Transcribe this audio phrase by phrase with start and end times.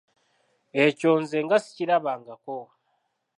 [0.83, 2.57] Ekyo nze nga sikirabangako!